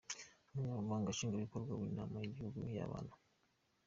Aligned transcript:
Umunyamabanga 0.51 1.13
nshingwabikorwa 1.13 1.71
w’ 1.79 1.83
inama 1.89 2.15
y’ 2.21 2.27
igihugu 2.29 2.57
y’abana 2.75 3.09
Dr. 3.09 3.19